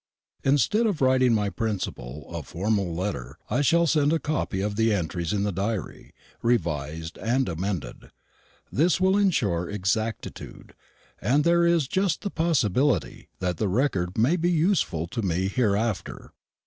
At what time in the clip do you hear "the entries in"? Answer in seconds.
4.75-5.43